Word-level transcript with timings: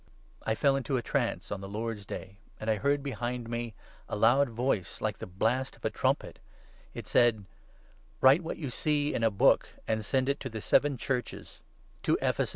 I 0.41 0.55
fell 0.55 0.75
into 0.75 0.97
a 0.97 1.03
trance 1.03 1.49
10 1.49 1.53
on 1.57 1.61
the 1.61 1.69
Lord's 1.69 2.07
Day, 2.07 2.39
and 2.59 2.71
I 2.71 2.77
heard 2.77 3.03
behind 3.03 3.47
me 3.47 3.75
a 4.09 4.15
loud 4.15 4.49
voice, 4.49 4.99
like 4.99 5.19
the 5.19 5.27
blast 5.27 5.75
of 5.75 5.85
a 5.85 5.91
trumpet. 5.91 6.39
It 6.95 7.05
said 7.05 7.45
—'Write 8.19 8.41
what 8.43 8.57
you 8.57 8.65
n 8.65 8.71
see 8.71 9.13
in 9.13 9.23
a 9.23 9.29
book 9.29 9.69
and 9.87 10.03
send 10.03 10.27
it 10.27 10.39
to 10.39 10.49
the 10.49 10.59
seven 10.59 10.97
Churches, 10.97 11.59
to 12.01 12.13
Ephesus, 12.13 12.19
1 12.19 12.19
Dan. 12.19 12.31
2. 12.31 12.33
28. 12.33 12.39
* 12.39 12.39
Exod. 12.39 12.49